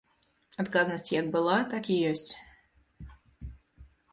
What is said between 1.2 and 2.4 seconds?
была, так і ёсць.